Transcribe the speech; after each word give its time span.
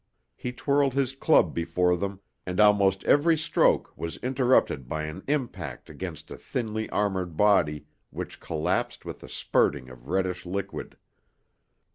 He 0.35 0.51
twirled 0.51 0.95
his 0.95 1.13
club 1.15 1.53
before 1.53 1.91
him, 1.91 2.21
and 2.43 2.59
almost 2.59 3.03
every 3.03 3.37
stroke 3.37 3.93
was 3.95 4.17
interrupted 4.23 4.89
by 4.89 5.03
an 5.03 5.23
impact 5.27 5.91
against 5.91 6.31
a 6.31 6.37
thinly 6.37 6.89
armoured 6.89 7.37
body 7.37 7.85
which 8.09 8.39
collapsed 8.39 9.05
with 9.05 9.21
a 9.21 9.29
spurting 9.29 9.89
of 9.91 10.07
reddish 10.09 10.43
liquid. 10.43 10.97